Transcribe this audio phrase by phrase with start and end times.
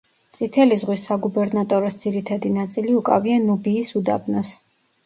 [0.37, 4.59] წითელი ზღვის საგუბერნატოროს ძირითადი ნაწილი უკავია ნუბიის უდაბნოს.